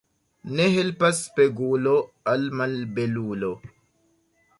Ne 0.59 0.63
helpas 0.75 1.19
spegulo 1.25 1.93
al 2.31 2.47
malbelulo. 2.61 3.51